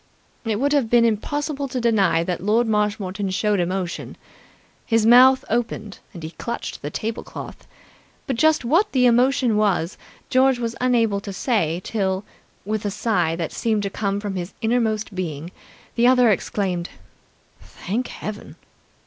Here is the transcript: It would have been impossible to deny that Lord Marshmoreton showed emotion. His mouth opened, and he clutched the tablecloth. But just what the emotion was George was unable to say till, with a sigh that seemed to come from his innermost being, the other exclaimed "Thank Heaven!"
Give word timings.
It 0.45 0.59
would 0.59 0.73
have 0.73 0.89
been 0.89 1.05
impossible 1.05 1.67
to 1.67 1.79
deny 1.79 2.23
that 2.23 2.41
Lord 2.43 2.65
Marshmoreton 2.65 3.29
showed 3.29 3.59
emotion. 3.59 4.17
His 4.83 5.05
mouth 5.05 5.45
opened, 5.47 5.99
and 6.11 6.23
he 6.23 6.31
clutched 6.31 6.81
the 6.81 6.89
tablecloth. 6.89 7.67
But 8.25 8.35
just 8.35 8.65
what 8.65 8.93
the 8.93 9.05
emotion 9.05 9.57
was 9.57 9.99
George 10.31 10.57
was 10.57 10.75
unable 10.81 11.19
to 11.19 11.31
say 11.31 11.81
till, 11.83 12.23
with 12.65 12.83
a 12.83 12.89
sigh 12.89 13.35
that 13.35 13.51
seemed 13.51 13.83
to 13.83 13.91
come 13.91 14.19
from 14.19 14.35
his 14.37 14.53
innermost 14.59 15.13
being, 15.13 15.51
the 15.93 16.07
other 16.07 16.31
exclaimed 16.31 16.89
"Thank 17.61 18.07
Heaven!" 18.07 18.55